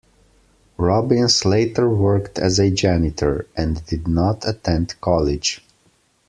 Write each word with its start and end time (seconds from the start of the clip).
Robbins 0.77 1.45
later 1.45 1.87
worked 1.87 2.39
as 2.39 2.57
a 2.57 2.71
janitor, 2.71 3.45
and 3.55 3.85
did 3.85 4.07
not 4.07 4.43
attend 4.49 4.99
college. 4.99 5.61